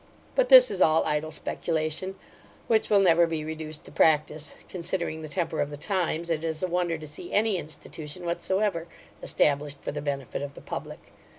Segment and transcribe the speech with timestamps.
[0.33, 2.15] But this is all idle speculation,
[2.65, 6.63] which will never be reduced to practice Considering the temper of the times, it is
[6.63, 8.87] a wonder to see any institution whatsoever
[9.21, 10.99] established for the benefit of the Public.